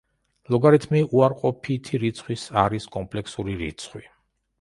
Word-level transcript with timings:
ლოგარითმი 0.53 1.01
უარყოფითი 1.17 1.99
რიცხვის 2.03 2.47
არის 2.63 2.89
კომპლექსური 2.97 3.55
რიცხვი. 3.61 4.03